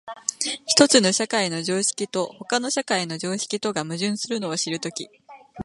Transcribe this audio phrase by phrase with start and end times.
[0.65, 5.07] 一つの社会の常識と他の社会の常識とが矛盾するのを知るとき、